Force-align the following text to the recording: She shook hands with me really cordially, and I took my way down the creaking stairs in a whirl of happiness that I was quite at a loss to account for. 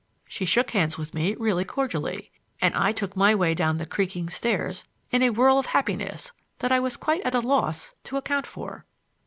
She 0.27 0.45
shook 0.45 0.71
hands 0.71 0.97
with 0.97 1.13
me 1.13 1.35
really 1.35 1.63
cordially, 1.63 2.31
and 2.59 2.73
I 2.73 2.91
took 2.91 3.15
my 3.15 3.35
way 3.35 3.53
down 3.53 3.77
the 3.77 3.85
creaking 3.85 4.29
stairs 4.31 4.83
in 5.11 5.21
a 5.21 5.29
whirl 5.29 5.59
of 5.59 5.67
happiness 5.67 6.31
that 6.57 6.71
I 6.71 6.79
was 6.79 6.97
quite 6.97 7.21
at 7.21 7.35
a 7.35 7.39
loss 7.39 7.93
to 8.05 8.17
account 8.17 8.47
for. 8.47 8.87